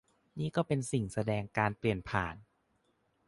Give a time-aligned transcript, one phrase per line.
[0.39, 2.35] นี่ก็เป็นสิ่งแสดงการเปลี่ยนผ่าน